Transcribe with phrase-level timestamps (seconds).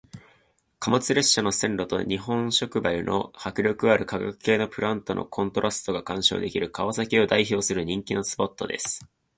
[0.79, 9.07] 貨物列車の線路と日本触媒の迫力ある化学系のプラントのコントラストが鑑賞できる川崎を代表する人気のスポットです。